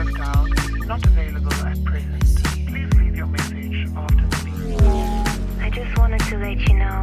[0.00, 2.24] have dialed is not available at present.
[2.70, 4.80] Please leave your message after the beep.
[5.66, 7.00] I just wanted to let you know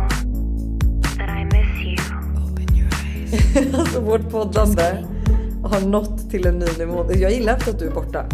[1.18, 1.98] that I miss you.
[3.80, 5.06] Alltså vårt poddande
[5.64, 7.06] har nått till en ny nivå.
[7.14, 8.26] Jag gillar inte att du är borta.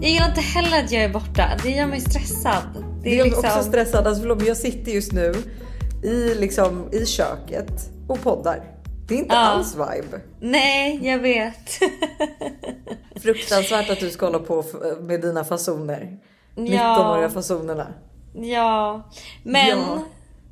[0.00, 1.50] Jag gillar inte heller att jag är borta.
[1.62, 2.62] Det gör mig stressad.
[2.74, 3.44] Det Det är är liksom...
[3.44, 4.06] också stressad.
[4.06, 5.34] Alltså förlåt, men jag sitter just nu
[6.02, 8.73] i, liksom, i köket och poddar.
[9.08, 9.40] Det är inte Ja.
[9.40, 10.20] alls vibe.
[10.40, 11.70] Nej, jag vet.
[13.22, 14.64] Fruktansvärt att du ska hålla på
[15.00, 16.18] med dina fasoner.
[16.54, 16.62] Ja.
[16.62, 17.86] 19-åriga fasonerna.
[18.34, 19.02] ja,
[19.44, 19.98] men Ja.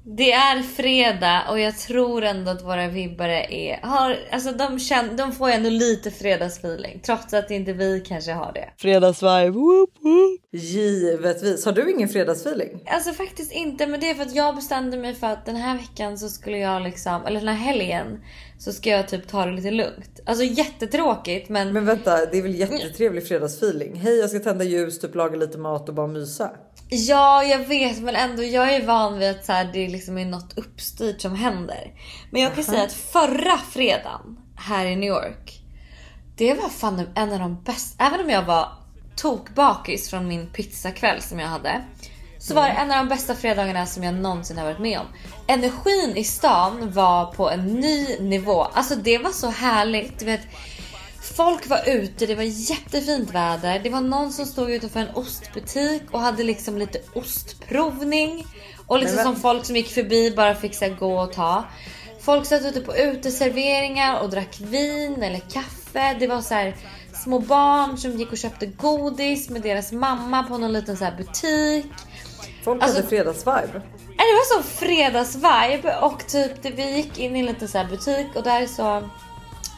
[0.05, 3.81] Det är fredag och jag tror ändå att våra vibbare är...
[3.83, 8.53] Har, alltså de, känner, de får ändå lite fredagsfeeling trots att inte vi kanske har
[8.53, 8.69] det.
[8.77, 9.51] Fredagsvibe.
[9.51, 10.41] Woop, woop.
[10.53, 11.65] Givetvis.
[11.65, 12.81] Har du ingen fredagsfeeling?
[12.87, 15.79] Alltså faktiskt inte, men det är för att jag bestämde mig för att den här
[15.79, 18.21] veckan så skulle jag liksom, eller den här helgen
[18.59, 20.21] så ska jag typ ta det lite lugnt.
[20.27, 23.97] Alltså jättetråkigt men, Men vänta, det är väl jättetrevlig fredagsfeeling?
[23.97, 26.51] Hej, jag ska tända ljus, typ laga lite mat och bara mysa.
[26.93, 30.27] Ja jag vet men ändå jag är van vid att så här, det liksom är
[30.27, 31.93] något uppstyrt som händer.
[32.31, 35.63] Men jag kan säga att förra fredagen här i New York,
[36.37, 38.69] det var fan en av de bästa, även om jag var
[39.17, 41.85] tokbakis från min pizzakväll som jag hade.
[42.39, 45.07] Så var det en av de bästa fredagarna som jag någonsin har varit med om.
[45.47, 48.63] Energin i stan var på en ny nivå.
[48.63, 50.19] Alltså det var så härligt.
[50.19, 50.41] Du vet,
[51.37, 53.81] folk var ute, det var jättefint väder.
[53.83, 58.47] Det var någon som stod utanför en ostbutik och hade liksom lite ostprovning.
[58.87, 61.65] Och liksom som folk som gick förbi bara fick så gå och ta.
[62.21, 66.17] Folk satt ute på uteserveringar och drack vin eller kaffe.
[66.21, 66.77] Det var så här
[67.25, 71.17] små barn som gick och köpte godis med deras mamma på någon liten så här
[71.17, 71.93] butik.
[72.65, 73.83] Folk Alltså- hade fredagsvibe.
[74.07, 77.85] Det var så fredagsvibe och typ det, vi gick in i en liten så här
[77.85, 79.11] butik och där så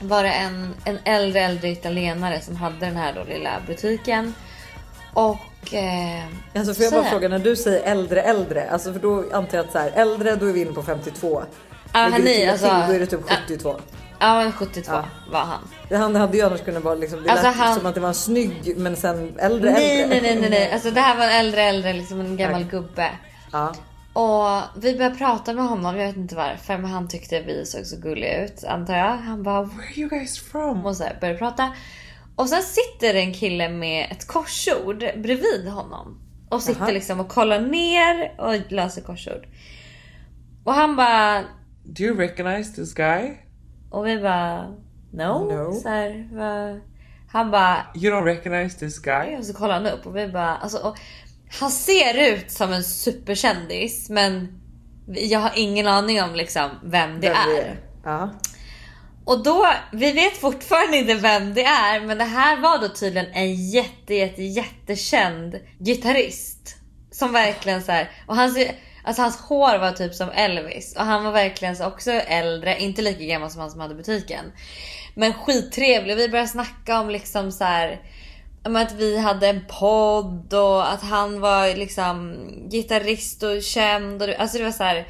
[0.00, 4.34] var det en, en äldre äldre italienare som hade den här då lilla butiken.
[5.12, 5.74] Och...
[5.74, 9.58] Eh, Alltså får jag bara fråga när du säger äldre äldre, alltså för då antar
[9.58, 11.42] jag att så här, äldre då är vi inne på 52.
[11.92, 13.34] Ja, ni, till, alltså- till, då är det typ ja.
[13.46, 13.76] 72.
[14.18, 15.04] Ja men 72 Ja.
[15.32, 16.00] var han.
[16.00, 18.08] Han hade ju annars kunnat vara liksom, det Alltså, lät han- som att det var
[18.08, 20.20] en snygg men sen äldre Nej äldre.
[20.20, 20.72] nej nej nej nej.
[20.72, 22.70] Alltså det här var en äldre äldre liksom en gammal Tack.
[22.70, 23.10] gubbe.
[23.52, 23.74] Ja.
[24.14, 27.86] Och vi började prata med honom, jag vet inte varför men han tyckte vi såg
[27.86, 29.16] så gulliga ut antar jag.
[29.16, 30.86] Han bara Where are you guys from?
[30.86, 31.74] och så började prata.
[32.36, 36.20] Och sen sitter en kille med ett korsord bredvid honom.
[36.48, 36.90] Och sitter Jaha.
[36.90, 39.46] liksom och kollar ner och löser korsord.
[40.64, 41.42] Och han bara...
[41.84, 43.30] Do you recognize this guy?
[43.90, 44.68] Och vi bara...
[45.10, 45.52] No.
[45.52, 45.72] No.
[45.72, 46.80] Så här, va?
[47.28, 47.76] Han bara...
[47.94, 49.36] You don't recognize this guy?
[49.36, 50.56] Och så kollar han upp och vi bara...
[50.56, 50.98] Alltså, och
[51.60, 54.60] han ser ut som en superkändis men
[55.06, 57.80] jag har ingen aning om liksom vem det Vem är.
[58.04, 58.30] Ja.
[59.24, 63.32] Och då, vi vet fortfarande inte vem det är, men det här var då tydligen
[63.32, 66.76] en jätte, jätte, jättekänd gitarrist.
[67.10, 68.58] Som verkligen så här, och hans,
[69.04, 73.02] alltså hans hår var typ som Elvis och han var verkligen så också äldre, inte
[73.02, 74.52] lika gammal som han som hade butiken.
[75.14, 76.16] Men skittrevlig.
[76.16, 78.00] Vi började snacka om liksom så här
[78.64, 82.36] att vi hade en podd och att han var liksom
[82.70, 84.22] gitarrist och känd.
[84.22, 85.08] Och, alltså det var så här.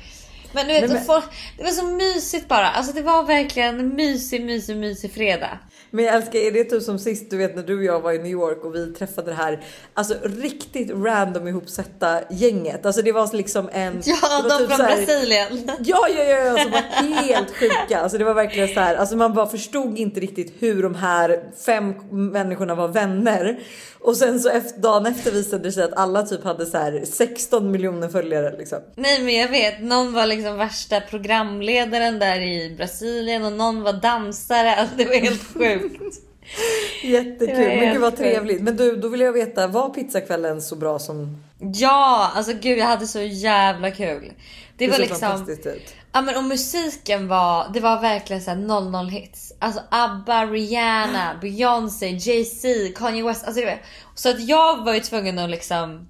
[0.52, 1.24] Men du vet, Men- men- folk,
[1.56, 2.68] det var så mysigt bara.
[2.70, 5.58] Alltså det var verkligen en mysig, mysig, mysig fredag.
[5.94, 8.12] Men jag älskar, är det typ som sist du vet när du och jag var
[8.12, 12.86] i New York och vi träffade det här alltså riktigt random ihopsätta gänget.
[12.86, 14.02] Alltså det var liksom en...
[14.04, 15.70] Ja, de typ från här- Brasilien.
[15.78, 18.00] Ja, ja, ja, alltså var helt sjuka.
[18.00, 21.42] Alltså det var verkligen så här, alltså man bara förstod inte riktigt hur de här
[21.66, 23.58] fem människorna var vänner.
[24.04, 27.04] Och sen så efter, dagen efter visade det sig att alla typ hade så här
[27.04, 28.78] 16 miljoner följare liksom.
[28.96, 33.92] Nej men jag vet, någon var liksom värsta programledaren där i Brasilien och någon var
[33.92, 34.74] dansare.
[34.76, 35.83] Alltså det var helt sjukt.
[37.02, 38.62] Jättekul, men gud vad trevligt.
[38.62, 42.86] Men du, då vill jag veta, var pizzakvällen så bra som Ja, alltså gud jag
[42.86, 44.32] hade så jävla kul.
[44.76, 45.48] Det, det var liksom...
[45.48, 45.94] ut?
[46.12, 49.52] Ja men och musiken var, det var verkligen såhär 00 hits.
[49.58, 53.44] Alltså ABBA, Rihanna, Beyoncé, Jay-Z, Kanye West.
[53.44, 53.82] Alltså det var,
[54.14, 56.08] så att jag var ju tvungen att liksom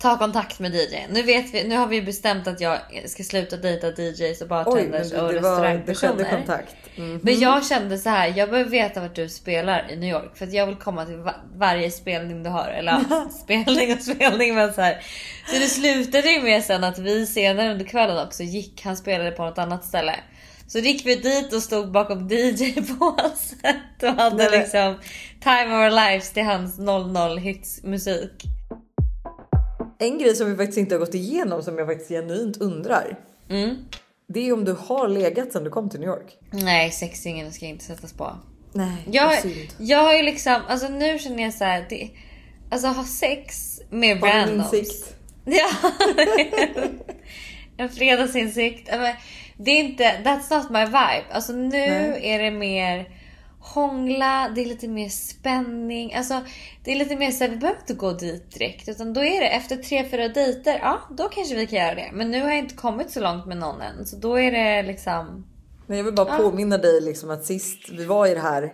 [0.00, 0.96] ta kontakt med DJ.
[1.10, 4.48] Nu vet vi, nu har vi bestämt att jag ska sluta dejta DJs och Oj,
[4.48, 6.30] men bartenders det, och det, restaurangpersoner.
[6.30, 6.76] kontakt.
[6.96, 7.20] Mm.
[7.22, 10.46] Men jag kände så här, jag behöver veta vart du spelar i New York för
[10.46, 12.68] att jag vill komma till va- varje spelning du har.
[12.68, 15.02] Eller ja, spelning och spelning men så här.
[15.46, 19.30] Så det slutade ju med sen att vi senare under kvällen också gick, han spelade
[19.30, 20.14] på något annat ställe.
[20.66, 24.98] Så gick vi dit och stod bakom DJ-båset och hade Nej, liksom
[25.42, 28.42] Time of our lives till hans 00 hits musik.
[30.00, 33.18] En grej som vi faktiskt inte har gått igenom som jag faktiskt genuint undrar.
[33.50, 33.76] Mm.
[34.26, 36.36] Det är om du har legat sedan du kom till New York.
[36.50, 38.36] Nej, sexingen ska inte sättas på.
[38.72, 39.38] Nej, Jag,
[39.78, 42.10] jag har ju liksom, alltså nu känner jag så här, det,
[42.70, 44.72] alltså ha sex med en randoms.
[44.74, 45.16] insikt?
[45.44, 45.68] Ja.
[47.76, 48.90] en fredagsinsikt.
[49.56, 51.24] Det är inte, that's not my vibe.
[51.32, 52.20] Alltså nu Nej.
[52.22, 53.08] är det mer
[53.60, 56.14] hångla, det är lite mer spänning.
[56.14, 56.40] Alltså
[56.84, 58.88] det är lite mer såhär, vi behöver inte gå dit direkt.
[58.88, 62.10] Utan då är det efter tre, fyra dejter, ja då kanske vi kan göra det.
[62.12, 64.06] Men nu har jag inte kommit så långt med någon än.
[64.06, 65.46] Så då är det liksom...
[65.86, 68.72] Men jag vill bara påminna dig liksom att sist vi var i det här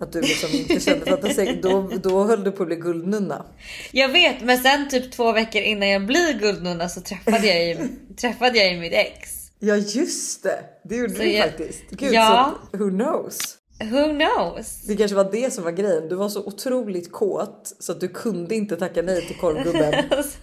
[0.00, 2.76] att du liksom inte kände för att säkert, då, då höll du på att bli
[2.76, 3.46] guldnunna.
[3.92, 7.88] Jag vet, men sen typ två veckor innan jag blir guldnunna så träffade jag ju,
[8.20, 9.30] träffade jag ju mitt ex.
[9.58, 11.90] Ja just det, det gjorde Så du jag- faktiskt.
[11.90, 12.54] Gud, Ja.
[12.72, 13.58] så, who knows?
[13.90, 14.82] Who knows?
[14.86, 16.08] Det kanske var det som var grejen.
[16.08, 19.94] Du var så otroligt kåt så att du kunde inte tacka nej till korvgubben.
[20.10, 20.38] Alltså,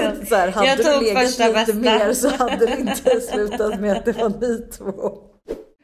[0.00, 1.74] Så, att så här, hade jag du tog legat första lite bästa.
[1.74, 5.12] mer så hade det inte slutat med att det var ni två.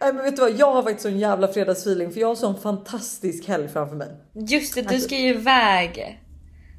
[0.01, 2.61] Nej men vet du vad, jag har faktiskt sån jävla fredagsfeeling för jag har sån
[2.61, 4.09] fantastisk helg framför mig.
[4.49, 6.21] Just det, du Alltså- ska ju iväg.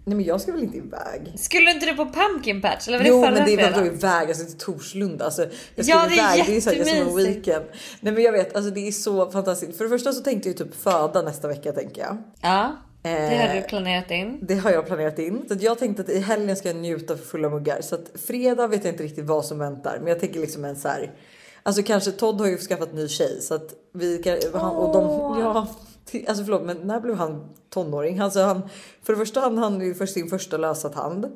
[0.07, 1.33] Nej men jag ska väl inte iväg?
[1.35, 2.87] Skulle inte du på pumpkin patch?
[2.87, 4.27] Eller var det Jo förra men det är vadå iväg?
[4.27, 5.25] Alltså till Torslunda.
[5.25, 5.45] Alltså,
[5.75, 6.43] jag ska Ja, det iväg.
[6.47, 7.35] Det är så här, en jättemysigt.
[7.37, 7.65] weekend.
[8.01, 9.77] Nej men jag vet, alltså det är så fantastiskt.
[9.77, 12.17] För det första så tänkte jag ju typ föda nästa vecka tänker jag.
[12.41, 14.39] Ja, det Eh, har du planerat in.
[14.41, 15.45] Det har jag planerat in.
[15.47, 17.81] Så jag tänkte att i helgen ska jag njuta för fulla muggar.
[17.81, 19.97] Så att fredag vet jag inte riktigt vad som väntar.
[19.99, 21.11] Men jag tänker liksom en så här.
[21.63, 25.03] Alltså kanske Todd har ju skaffat ny tjej så att vi kan, han, och de,
[25.41, 25.67] ja,
[26.27, 28.19] alltså förlåt men när blev han tonåring?
[28.19, 28.69] Alltså han,
[29.03, 31.27] för det första han han ju för sin första lösa tand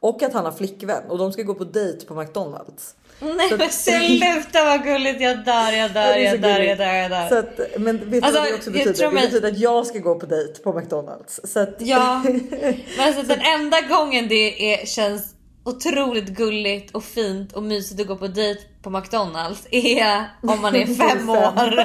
[0.00, 2.94] och att han har flickvän och de ska gå på dejt på McDonalds.
[3.20, 7.10] Nej Så- men sluta vad gulligt, jag dör, jag dör, jag dör, jag dör, jag
[7.10, 7.28] dör.
[7.28, 8.92] Så att, men vet du Alltså, vad det också jag betyder?
[8.92, 11.40] tror Det betyder att jag ska gå på dejt på McDonalds.
[11.44, 15.34] Så att, Ja, men alltså den enda gången det är, känns
[15.64, 20.74] otroligt gulligt och fint och mysigt att gå på dejt på McDonalds är om man
[20.76, 21.84] är fem år.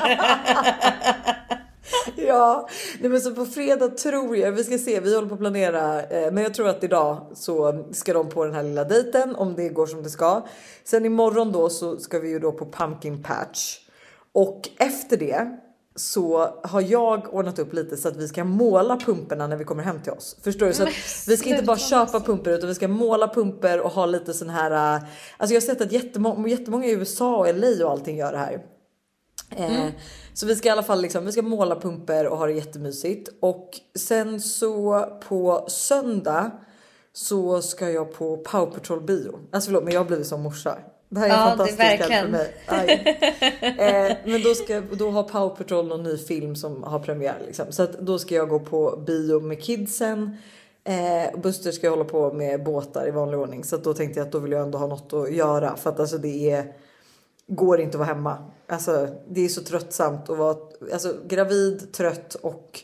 [2.16, 5.40] Ja, nej men så på fredag tror jag, vi ska se, vi håller på att
[5.40, 9.36] planera, eh, men jag tror att idag så ska de på den här lilla dejten
[9.36, 10.46] om det går som det ska.
[10.84, 13.80] Sen imorgon då så ska vi ju då på pumpkin patch
[14.34, 15.58] och efter det
[15.96, 19.84] så har jag ordnat upp lite så att vi ska måla pumporna när vi kommer
[19.84, 20.38] hem till oss.
[20.42, 20.74] Förstår du?
[20.74, 20.90] Så att
[21.28, 24.50] vi ska inte bara köpa pumper utan vi ska måla pumper och ha lite sån
[24.50, 24.96] här.
[24.96, 25.04] äh,
[25.38, 28.38] Alltså jag har sett att jättemånga, jättemånga i USA och LA och allting gör det
[28.38, 28.62] här.
[29.50, 29.88] Eh,
[30.34, 33.30] Så vi ska i alla fall liksom, vi ska måla pumper och ha det jättemysigt.
[33.40, 36.52] Och sen så på söndag
[37.14, 39.40] så ska jag på Power Patrol bio.
[39.52, 40.78] Alltså förlåt men jag har blivit som morsa.
[41.10, 42.54] Det här är Ja, det är för mig.
[44.10, 47.38] Eh, men då, ska, då har Power Patrol någon ny film som har premiär.
[47.46, 47.66] Liksom.
[47.72, 50.38] Så då ska jag gå på bio med kidsen.
[50.84, 53.64] Eh, Buster ska hålla på med båtar i vanlig ordning.
[53.64, 55.76] Så då tänkte jag att då vill jag ändå ha något att göra.
[55.76, 56.74] För att alltså det är
[57.48, 58.52] går inte att vara hemma.
[58.68, 60.58] Alltså, det är så tröttsamt att vara
[60.94, 62.84] alltså, gravid, trött och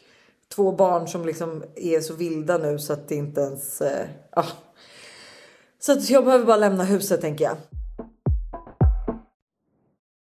[0.55, 3.81] två barn som liksom är så vilda nu så att det inte ens...
[3.81, 4.47] Eh, ah.
[5.79, 7.57] Så att jag behöver bara lämna huset tänker jag.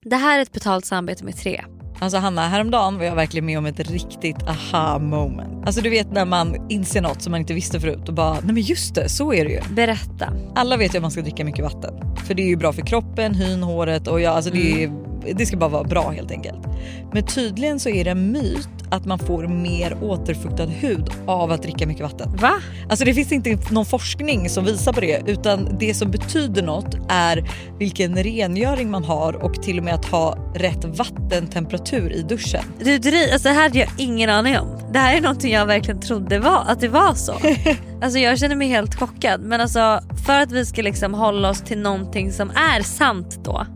[0.04, 1.64] Det här är ett betalt samarbete med Tre.
[2.00, 5.66] Alltså Hanna, häromdagen var jag verkligen med om ett riktigt aha moment.
[5.66, 8.54] Alltså du vet när man inser något som man inte visste förut och bara, nej
[8.54, 9.60] men just det, så är det ju.
[9.74, 10.32] Berätta.
[10.54, 11.94] Alla vet ju att man ska dricka mycket vatten.
[12.26, 15.46] För det är ju bra för kroppen, hyn, håret och ja, alltså det, är, det
[15.46, 16.66] ska bara vara bra helt enkelt.
[17.12, 21.62] Men tydligen så är det en myt att man får mer återfuktad hud av att
[21.62, 22.36] dricka mycket vatten.
[22.36, 22.52] Va?
[22.88, 26.96] Alltså det finns inte någon forskning som visar på det utan det som betyder något
[27.08, 32.64] är vilken rengöring man har och till och med att ha rätt vattentemperatur i duschen.
[32.78, 32.94] Du
[33.32, 34.78] alltså det här hade jag ingen aning om.
[34.92, 37.34] Det här är någonting jag verkligen trodde var, att det var så.
[38.02, 39.40] alltså jag känner mig helt chockad.
[39.40, 43.66] Men alltså för att vi ska liksom hålla oss till någonting som är sant då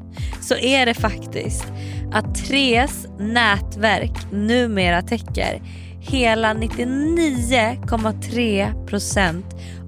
[0.41, 1.67] så är det faktiskt
[2.13, 5.63] att Tres nätverk numera täcker
[6.01, 9.43] hela 99,3%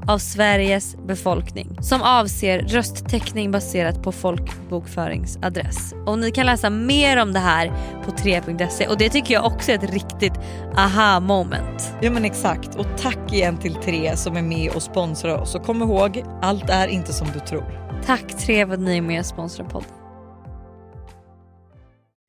[0.09, 5.95] av Sveriges befolkning som avser röstteckning baserat på folkbokföringsadress.
[6.07, 7.73] Och ni kan läsa mer om det här
[8.05, 10.35] på 3.se och det tycker jag också är ett riktigt
[10.77, 11.93] aha moment.
[12.03, 15.65] Ja men exakt och tack igen till Tre som är med och sponsrar oss och
[15.65, 17.87] kom ihåg, allt är inte som du tror.
[18.07, 19.91] Tack Tre för att ni är med och sponsrar podden.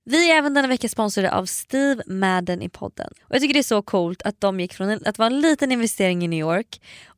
[0.09, 3.09] Vi är även denna vecka sponsrade av Steve Madden i podden.
[3.21, 5.71] Och Jag tycker det är så coolt att de gick från att vara en liten
[5.71, 6.81] investering i New York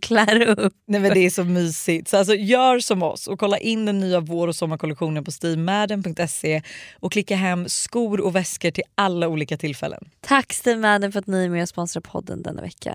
[0.00, 0.74] klär upp.
[0.86, 2.08] Nej men det är så mysigt.
[2.08, 6.62] Så alltså, gör som oss och kolla in den nya vår och sommarkollektionen på stevemadden.se
[7.00, 10.08] och klicka hem skor och väskor till alla olika tillfällen.
[10.20, 12.94] Tack Steve Madden för att ni är med och sponsrar podden denna vecka.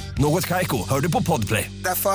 [0.21, 1.71] Något Kaiko, hör du på Podplay.
[1.83, 2.11] Därför.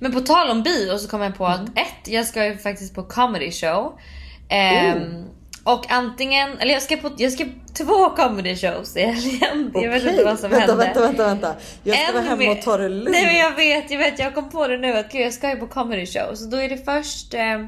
[0.00, 2.94] Men på tal om bio så kom jag på att ett, jag ska ju faktiskt
[2.94, 3.98] på comedy show.
[4.48, 5.24] Ehm,
[5.64, 7.44] Och antingen, eller jag ska på jag ska
[7.78, 9.70] två comedy shows i helgen.
[9.74, 10.84] Jag vet inte vad som vänta, hände.
[10.84, 11.54] Vänta, vänta, vänta.
[11.82, 13.10] Jag ska En vara hemma och ta det lugnt.
[13.10, 14.18] Nej men jag vet, jag vet.
[14.18, 16.34] Jag kom på det nu att gud, jag ska ju på comedy show.
[16.34, 17.66] Så då är det först eh,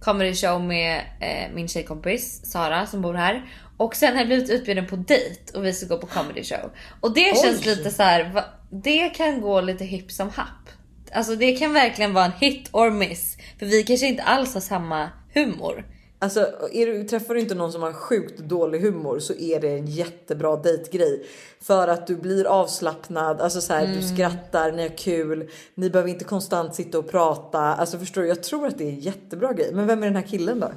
[0.00, 3.42] comedy show med eh, min tjejkompis Sara som bor här.
[3.78, 6.70] Och sen har jag blivit utbjuden på dejt och vi ska gå på comedy show.
[7.00, 8.44] Och det känns lite så här.
[8.70, 10.68] det kan gå lite hipp som happ.
[11.12, 13.36] Alltså det kan verkligen vara en hit or miss.
[13.58, 15.84] För vi kanske inte alls har samma humor.
[16.20, 19.86] Alltså, du, träffar du inte någon som har sjukt dålig humor så är det en
[19.86, 21.26] jättebra dejtgrej.
[21.60, 23.96] För att du blir avslappnad, alltså så här, Mm.
[23.96, 27.58] du skrattar, ni har kul, ni behöver inte konstant sitta och prata.
[27.60, 29.70] Alltså förstår du, jag tror att det är en jättebra grej.
[29.72, 30.70] Men vem är den här killen då?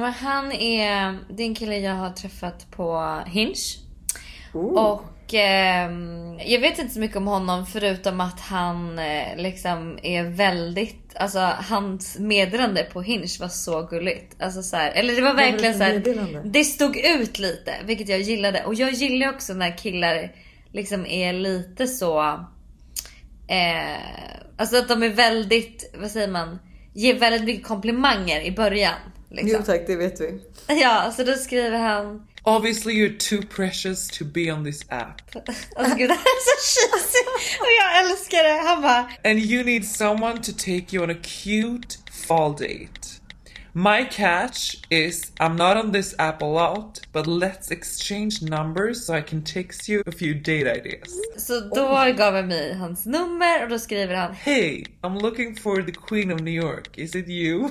[0.00, 3.54] Men han är, det är en kille jag har träffat på Hinge.
[4.52, 4.84] Oh.
[4.84, 10.24] Och ehm, jag vet inte så mycket om honom förutom att han eh, liksom är
[10.24, 11.38] väldigt, alltså
[11.68, 14.42] hans meddelande på Hinge var så gulligt.
[14.42, 16.42] Alltså så här, eller det var det verkligen för så här, meddelande?
[16.44, 18.64] det stod ut lite vilket jag gillade.
[18.64, 20.32] Och jag gillar också när killar
[20.72, 22.20] liksom är lite så,
[23.48, 23.98] eh,
[24.56, 26.58] alltså att de är väldigt, vad säger man,
[26.94, 28.94] ger väldigt mycket komplimanger i början.
[29.30, 29.60] Liksom.
[29.60, 30.40] Jo tack, det vet vi.
[30.80, 35.20] Ja, så då skriver han Obviously, you're too precious to be on this app,
[35.76, 37.24] Alltså gud det här är så cheesy
[37.60, 38.68] och jag älskar det.
[38.68, 41.96] Han bara and you need someone to take you on a cute
[42.28, 43.00] fall date.
[43.72, 49.14] My catch is I'm not on this app a lot, but let's exchange numbers so
[49.18, 51.08] I can text you a few date ideas.
[51.46, 55.82] så då gav han mig hans nummer och då skriver han Hey, I'm looking for
[55.82, 56.98] the Queen of New York.
[56.98, 57.70] Is it you?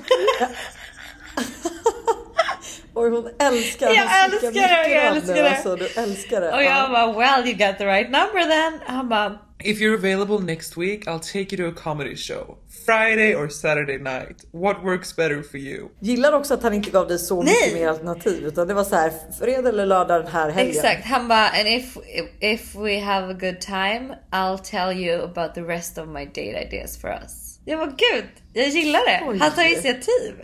[2.94, 5.48] Oj hon älskar Jag älskar det, jag älskar det.
[5.50, 6.52] Alltså, du älskar det.
[6.52, 6.88] och jag Ja.
[6.92, 8.80] bara well you got the right number then.
[8.86, 12.58] Han bara if you're available next week, I'll take you to a comedy show.
[12.86, 14.44] Friday or Saturday night.
[14.52, 15.88] What works better for you?
[16.00, 18.96] Gillar också att han inte gav dig så mycket mer alternativ utan det var så
[18.96, 20.76] här fredag eller lördag den här helgen.
[20.76, 21.04] exakt.
[21.06, 21.96] Han bara and if
[22.40, 26.66] if we have a good time I'll tell you about the rest of my date
[26.66, 27.45] ideas for us.
[27.68, 29.22] Jag var gud, jag gillar det.
[29.26, 29.38] Oj.
[29.38, 30.34] Han tar initiativ.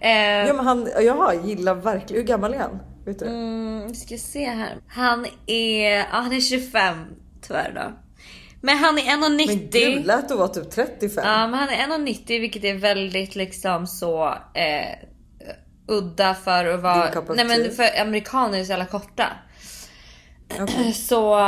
[0.00, 0.10] Eh,
[0.46, 2.22] Ja men han, jaha, gillar verkligen.
[2.22, 2.78] Hur gammal är han?
[3.06, 3.26] Vet du?
[3.26, 4.76] Mm, ska se här.
[4.88, 6.96] Han är, ja, han är 25
[7.42, 7.92] tyvärr då.
[8.62, 9.46] Men han är 1,90.
[9.46, 11.24] Men gud, lät du vara typ 35?
[11.26, 14.96] Ja men han är 1,90 vilket är väldigt liksom så eh,
[15.88, 17.34] udda för att vara...
[17.34, 19.26] Nej men för amerikaner är så jävla korta.
[20.60, 20.92] Okej.
[20.92, 21.38] Så...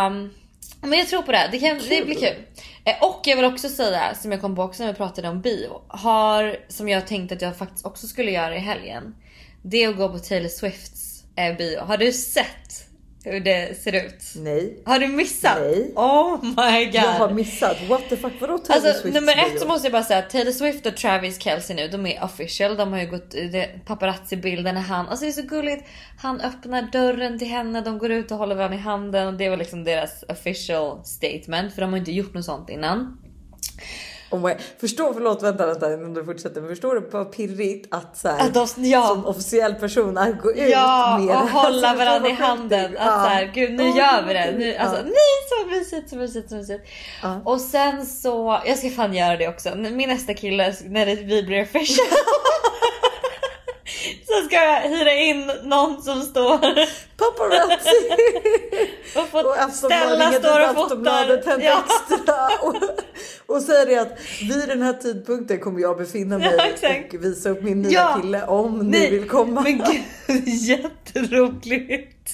[0.82, 1.48] Men jag tror på det.
[1.52, 2.44] Det, kan, det blir kul.
[2.84, 5.40] Eh, Och jag vill också säga, som jag kom på också när vi pratade om
[5.40, 5.80] bio.
[5.88, 9.14] Har, som jag tänkte att jag faktiskt också skulle göra i helgen.
[9.62, 11.80] Det är att gå på Taylor Swifts eh, bio.
[11.80, 12.88] Har du sett
[13.24, 14.24] hur det ser ut?
[14.36, 14.82] Nej.
[14.84, 15.58] Har du missat?
[15.60, 15.92] Nej.
[15.96, 16.94] Oh my god.
[16.94, 17.76] Jag har missat.
[17.88, 18.32] What the fuck?
[18.40, 21.42] Vadå Taylor Alltså Swifts nummer ett så måste jag bara säga Taylor Swift och Travis
[21.42, 22.76] Kelce nu, de är official.
[22.76, 25.84] De har ju gått det- paparazzi-bilder när han, alltså det är så gulligt.
[26.18, 29.48] Han öppnar dörren till henne, de går ut och håller varandra i handen och det
[29.48, 33.18] var liksom deras official statement för de har inte gjort något sånt innan.
[34.32, 36.60] Oh my, förstå, förlåt vänta, vänta innan du fortsätter.
[36.60, 39.06] Men förstår du vad pirrigt att, så här, Att de- ja.
[39.08, 42.84] som officiell person att gå ut Ja, med och hålla Alltså, varandra i handen.
[42.84, 43.22] Att Ja.
[43.22, 44.54] såhär, gud nu gör vi det.
[44.58, 45.02] Nu, alltså, Ja.
[45.02, 45.14] nej
[45.48, 46.84] så mysigt, så mysigt, så mysigt.
[47.44, 49.74] Och sen så, jag ska fan göra det också.
[49.74, 52.06] Min nästa kille, när det, vi blir official.
[54.32, 56.58] så ska jag hyra in någon som står
[57.16, 58.10] Paparazzi!
[59.20, 61.60] och får och ställa, står och fotar.
[61.60, 61.84] Ja.
[61.84, 62.76] extra och,
[63.56, 67.50] och säger det att vid den här tidpunkten kommer jag befinna mig Ja, och visa
[67.50, 68.18] upp min nya Ja.
[68.22, 69.60] kille om ni Nej, vill komma.
[69.60, 72.30] Men gud, jätteroligt.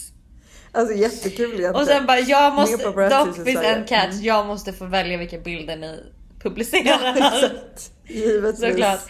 [0.73, 1.75] Alltså jättekul egentligen.
[1.75, 5.77] Och sen bara, jag måste, dock finns en catch, jag måste få välja vilka bilder
[5.77, 6.01] ni
[6.43, 7.17] publicerar.
[7.17, 7.93] Exakt.
[8.09, 8.61] Givetvis.
[8.71, 9.01] Såklart.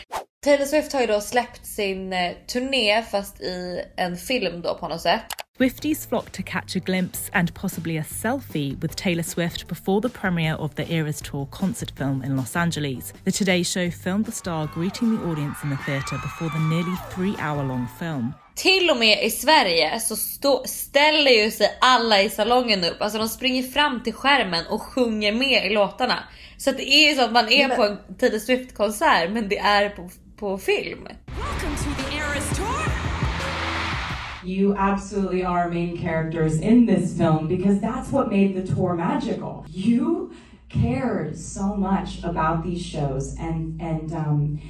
[0.44, 4.88] Taylor Swift har ju då släppt sin eh, turné fast i en film då på
[4.88, 5.20] något sätt.
[5.56, 10.18] Swifties flocked to catch a glimpse and possibly a selfie with Taylor Swift before the
[10.18, 13.14] premiere of the Eras Tour concert film in Los Angeles.
[13.24, 16.96] The Today Show filmed the star greeting the audience in the theatre before the nearly
[17.14, 18.32] three hour long film.
[18.54, 23.02] Till och med i Sverige så stå, ställer ju sig alla i salongen upp.
[23.02, 26.18] Alltså de springer fram till skärmen och sjunger med i låtarna.
[26.58, 29.48] Så det är ju så att man är Men- på en Taylor Swift konsert men
[29.48, 31.08] det är på, på film.
[31.26, 32.92] Welcome to the Eras Tour.
[34.44, 39.64] You absolutely are main characters in this film because that's what made the tour magical.
[39.68, 40.30] You
[40.68, 44.60] cared so much about these shows, and and um,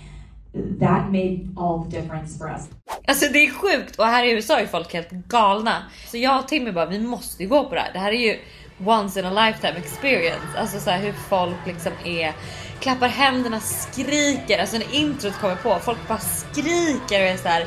[0.80, 2.68] that made all the difference for us.
[3.06, 5.82] Alltså det är sjukt och här i USA är folk helt galna.
[6.06, 7.92] Så jag och Timmy bara vi måste gå på det här.
[7.92, 8.38] Det här är ju
[8.86, 10.58] once in a lifetime experience.
[10.58, 12.32] Alltså så här hur folk liksom är
[12.80, 14.58] klappar händerna, skriker.
[14.58, 17.66] Alltså när introt kommer på, folk bara skriker och är så här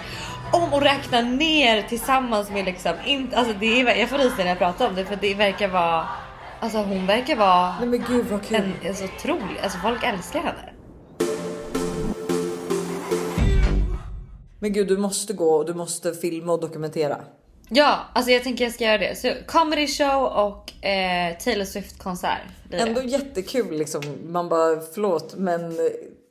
[0.53, 3.37] om och räknar ner tillsammans med liksom inte.
[3.37, 6.07] Alltså det är, jag får rysningar när jag pratar om det för det verkar vara.
[6.59, 8.71] Alltså hon verkar vara Nej men gud vad kul.
[8.81, 9.59] en alltså, otrolig.
[9.63, 10.73] Alltså folk älskar henne.
[14.59, 17.21] Men gud du måste gå och du måste filma och dokumentera.
[17.73, 19.15] Ja, alltså jag tänker jag ska göra det.
[19.17, 22.39] Så comedy show och eh, Taylor Swift konsert.
[22.69, 22.85] blir det.
[22.85, 24.01] Ändå jättekul liksom.
[24.25, 25.77] Man bara förlåt men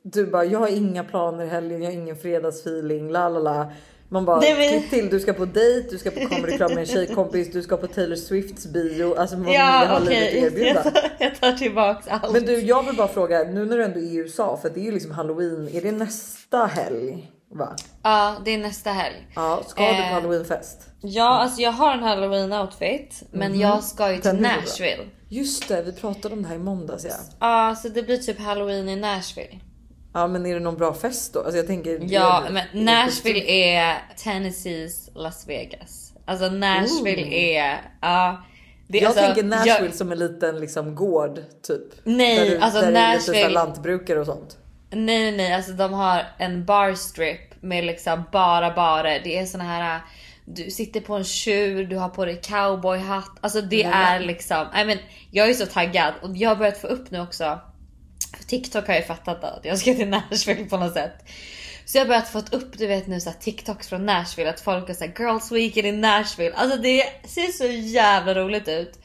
[0.03, 3.71] du bara jag har inga planer i helgen, jag har ingen fredagsfeeling, la la la.
[4.09, 6.69] Man bara Nej, men- klipp till, du ska på dejt, du ska på comedy club
[6.69, 9.15] med en tjejkompis, du ska på Taylor Swifts bio.
[9.15, 10.73] Alltså vad Ja har livet att erbjuda?
[10.85, 12.33] jag, tar- jag tar tillbaks allt.
[12.33, 14.79] Men du jag vill bara fråga nu när du ändå är i USA för det
[14.79, 17.31] är ju liksom halloween, är det nästa helg?
[17.53, 17.75] Va?
[18.03, 19.27] Ja, det är nästa helg.
[19.35, 20.81] Ja, ska du på Eh, halloweenfest?
[21.01, 23.61] Ja, alltså jag har en halloween outfit, men Mhm.
[23.61, 24.37] jag ska ju till Den.
[24.41, 25.03] Nashville.
[25.29, 27.15] Just det, vi pratade om det här i måndags ja.
[27.39, 29.59] Ja, så det blir typ halloween i Nashville.
[30.13, 31.39] Ja men är det någon bra fest då?
[31.39, 31.99] Alltså jag tänker.
[32.01, 36.13] Ja, är men Nashville är Tennessees Las Vegas.
[36.25, 37.33] Alltså Nashville Ooh.
[37.33, 38.43] är, ja.
[38.87, 41.81] det jag alltså- tänker Nashville jag- som en liten liksom gård typ.
[42.03, 44.57] Nej, där du, alltså där det är lite Nashville- lantbrukare och sånt.
[44.91, 49.21] Nej nej nej, alltså de har en barstrip med liksom bara barer.
[49.23, 49.99] Det är såna här,
[50.45, 53.31] du sitter på en tjur, du har på dig cowboyhatt.
[53.41, 54.97] Alltså det Men- är liksom, nej men
[55.31, 57.59] jag är så taggad och jag har börjat få upp nu också.
[58.37, 61.13] För TikTok har ju fattat att jag ska till Nashville på något sätt.
[61.85, 64.87] Så jag har börjat fått upp du vet nu så TikToks från Nashville att folk
[64.87, 66.55] har såhär girls weekend i Nashville.
[66.55, 68.99] Alltså det ser så jävla roligt ut.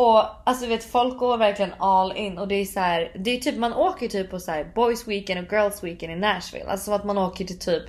[0.00, 3.40] Och alltså vet folk går verkligen all in och det är så här, det är
[3.40, 6.64] typ man åker typ på så här boys weekend och girls weekend i Nashville.
[6.70, 7.82] Alltså att man åker till typ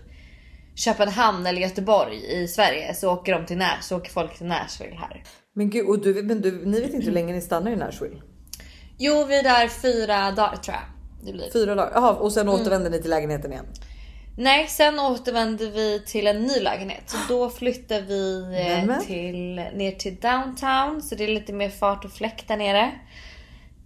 [0.76, 4.96] Köpenhamn eller Göteborg i Sverige så åker de till Nash, så åker folk till Nashville
[4.96, 5.24] här.
[5.54, 8.22] Men gud, och du, men du, ni vet inte hur länge ni stannar i Nashville?
[8.98, 10.84] Jo vi är där fyra dagar tror jag.
[11.26, 11.52] Det blir.
[11.52, 11.92] Fyra dagar?
[11.96, 12.62] Jaha, och sen Mm.
[12.62, 13.66] återvänder ni till lägenheten igen?
[14.42, 17.04] Nej, sen återvänder vi till en ny lägenhet.
[17.10, 19.06] Så då flyttar vi eh, Nämen.
[19.06, 21.02] till, ner till downtown.
[21.02, 22.92] Så det är lite mer fart och fläkt där nere.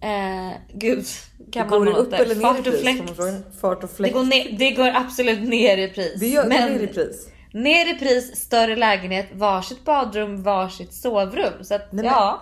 [0.00, 1.04] Eh, gud,
[1.52, 2.16] kan Går man det upp det?
[2.16, 2.80] eller ner Fart i och pris?
[2.80, 2.98] fläkt.
[3.06, 3.32] Man fråga?
[3.60, 4.14] Fart och Det fläkt?
[4.14, 6.20] går, ner, det går absolut ner i pris.
[6.20, 7.28] Det gör det Men- ner i pris.
[7.52, 11.64] Ner i pris, större lägenhet, varsitt badrum, varsitt sovrum.
[11.64, 12.40] Så att, Nej, men- ja.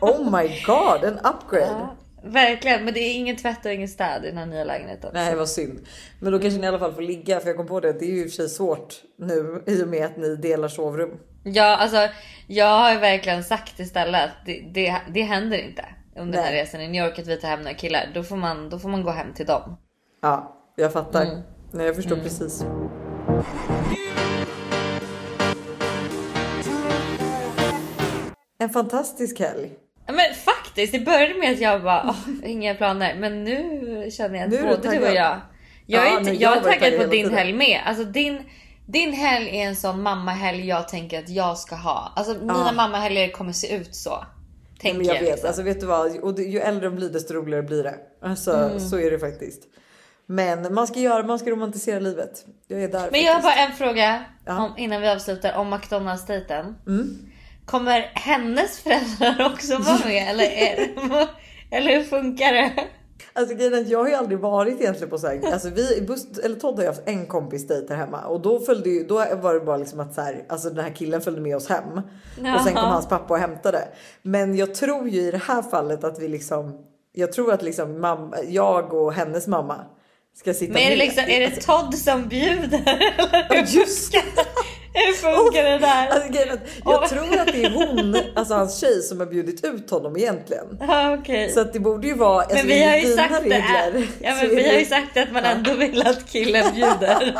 [0.00, 1.66] Oh my god, en upgrade!
[1.80, 1.96] ja.
[2.24, 5.10] Verkligen, men det är ingen tvätt och ingen städ i den här nya lägenheten.
[5.14, 5.80] Nej vad synd.
[6.20, 8.04] Men då kanske ni i alla fall får ligga för jag kom på det det
[8.04, 11.18] är ju i och för sig svårt nu i och med att ni delar sovrum.
[11.44, 12.08] Ja, alltså
[12.46, 15.84] jag har ju verkligen sagt istället att det, det, det händer inte
[16.16, 18.10] under den här resan i New York att vi tar hem några killar.
[18.14, 19.76] Då får man, då får man gå hem till dem.
[20.22, 21.24] Ja, jag fattar.
[21.24, 21.40] Mm.
[21.72, 22.64] Nej, jag förstår precis.
[28.58, 29.70] En fantastisk helg.
[30.80, 33.14] Ja, faktiskt, det började med att jag bara, åh, inga planer.
[33.18, 35.14] Men nu känner jag att Nu både du och jag.
[35.14, 35.40] Jag
[35.86, 37.38] Ja, är, inte, nej, jag jag är taggad taggad på din tiden.
[37.38, 37.80] helg med.
[37.86, 38.38] Alltså din,
[38.86, 42.12] din helg är en sån mammahelg jag tänker att jag ska ha.
[42.16, 44.24] Alltså mina mammahelger kommer se ut så.
[44.80, 46.16] Tänker men jag vet, alltså vet du vad?
[46.18, 47.94] Och ju äldre de blir desto roligare blir det.
[48.22, 48.80] Alltså Mm.
[48.80, 49.62] så är det faktiskt.
[50.26, 52.44] Men man ska göra, man ska romantisera livet.
[52.68, 56.74] Jag är där Men jag har bara en fråga om, innan vi avslutar om McDonalds-dejten.
[56.86, 57.29] Mm.
[57.70, 60.30] Kommer hennes föräldrar också vara med?
[60.30, 60.88] eller, är,
[61.70, 62.72] eller hur funkar det?
[63.32, 66.56] Alltså grejen jag har ju aldrig varit egentligen på så här, alltså vi, Bust, eller
[66.56, 69.54] Todd har ju haft en kompis dejt här hemma och då följde ju, då var
[69.54, 71.98] det bara liksom att så här, alltså den här killen följde med oss hem
[72.54, 72.92] och sen kom Jaha.
[72.92, 73.88] hans pappa och hämtade.
[74.22, 76.78] Men jag tror ju i det här fallet att vi liksom,
[77.12, 79.84] jag tror att liksom mamma, jag och hennes mamma
[80.36, 80.98] ska sitta Men är det, med.
[80.98, 82.82] liksom, är det Todd som bjuder?
[83.48, 84.22] Ja, just det.
[84.92, 86.08] Hur funkar det där?
[86.08, 90.16] Alltså, jag tror att det är hon, alltså hans tjej som har bjudit ut honom
[90.16, 90.78] egentligen.
[90.80, 91.50] Ja, okej.
[91.50, 93.48] Så att det borde ju vara, alltså, Men vi har ju sagt det.
[93.48, 97.36] regler Ja, men vi har ju sagt att man ändå vill att killen bjuder.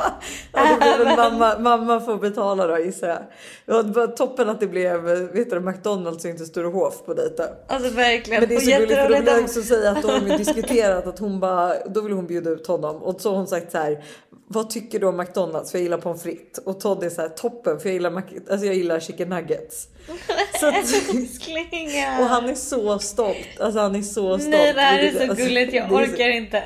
[0.52, 3.22] Ja, det blir väl mamma, mamma får betala då gissar jag.
[3.66, 5.00] Ja, Det var toppen att det blev
[5.32, 7.48] vet du, McDonalds och inte Sturehof på dejten.
[7.68, 8.40] Alltså verkligen.
[8.40, 11.06] Men det är så gulligt för jag jätteroligt också säga att har de ju diskuterat
[11.06, 13.78] att hon bara, då vill hon bjuda ut honom och så har hon sagt så
[13.78, 14.04] här.
[14.52, 15.70] Vad tycker du om McDonalds?
[15.70, 18.66] För jag gillar pommes frites och Todd är så här toppen för jag gillar, alltså
[18.66, 19.88] jag gillar chicken nuggets.
[20.60, 20.74] Så att,
[22.20, 23.36] och han är så stolt.
[23.60, 24.48] Alltså han är så stolt.
[24.48, 26.62] Nej det här är Vilket- så alltså, gulligt, jag är orkar inte.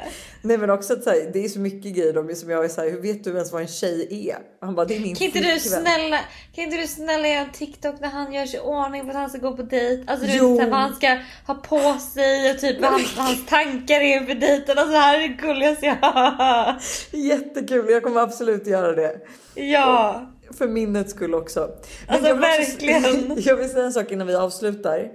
[0.46, 2.68] Nej men också att så här, det är så mycket grejer de, som jag är
[2.68, 4.36] så här, hur vet du ens vad en tjej är?
[4.60, 6.18] Han bara det är min Kan inte, du snälla,
[6.54, 9.16] kan inte du snälla göra en TikTok när han gör sig i ordning för att
[9.16, 10.04] han ska gå på dejt?
[10.06, 10.56] Alltså du vet Jo.
[10.56, 14.16] så här, vad han ska ha på sig och typ vad hans, hans tankar är
[14.20, 14.78] inför dejten.
[14.78, 16.76] Alltså det här är det gulligaste jag har.
[17.10, 19.16] Jättekul, jag kommer absolut göra det.
[19.54, 20.26] Ja.
[20.58, 21.60] För minnets skull också.
[22.06, 23.34] Men Alltså, jag vill också- verkligen.
[23.44, 25.08] jag vill säga en sak innan vi avslutar.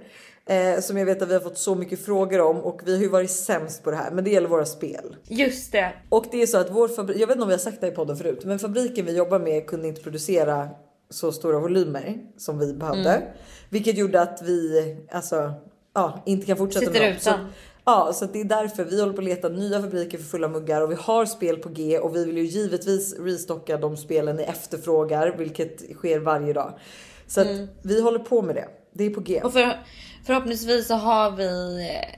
[0.50, 3.02] Eh, som jag vet att vi har fått så mycket frågor om och vi har
[3.02, 4.10] ju varit sämst på det här.
[4.10, 5.16] Men det gäller våra spel.
[5.28, 5.92] Just det.
[6.08, 7.86] Och det är så att vår fabrik, jag vet inte om vi har sagt det
[7.86, 10.68] i podden förut, men fabriken vi jobbar med kunde inte producera
[11.10, 13.10] så stora volymer som vi behövde.
[13.10, 13.28] Mm.
[13.68, 15.52] Vilket gjorde att vi alltså,
[15.94, 17.46] ja, inte kan fortsätta Sitter med utan.
[17.84, 20.80] ja, så det är därför vi håller på att leta nya fabriker för fulla muggar
[20.80, 24.42] och vi har spel på G och vi vill ju givetvis restocka de spelen ni
[24.42, 26.78] efterfrågar, vilket sker varje dag.
[27.26, 27.48] Så att
[27.82, 28.68] vi håller på med det.
[28.92, 29.40] Det är på G.
[29.44, 29.78] Och för,
[30.26, 31.50] förhoppningsvis så har vi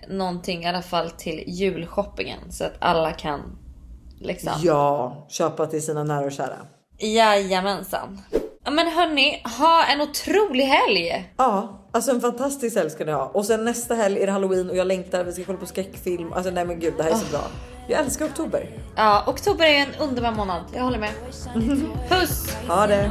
[0.08, 3.40] någonting i alla fall till julshoppingen så att alla kan
[4.20, 4.52] liksom.
[4.62, 6.56] Ja, köpa till sina nära och kära.
[6.98, 8.20] Jajamensan.
[8.64, 11.32] Ja men hörni, ha en otrolig helg!
[11.36, 13.24] Ja, alltså en fantastisk helg ska ni ha.
[13.24, 15.24] Och sen nästa helg är det halloween och jag längtar.
[15.24, 16.32] Vi ska kolla på skräckfilm.
[16.32, 17.30] Alltså nej men gud, det här är så Ah.
[17.38, 17.42] bra.
[17.88, 18.68] Jag älskar oktober.
[18.96, 20.62] Ja, oktober är en underbar månad.
[20.74, 21.10] Jag håller med.
[22.08, 22.56] Puss!
[22.68, 23.10] Ha det!